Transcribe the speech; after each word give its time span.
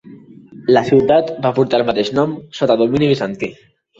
La 0.77 0.81
ciutat 0.87 1.29
va 1.43 1.51
portar 1.59 1.79
el 1.81 1.85
mateix 1.91 2.11
nom 2.21 2.35
sota 2.61 2.81
domini 2.83 3.13
bizantí. 3.15 3.51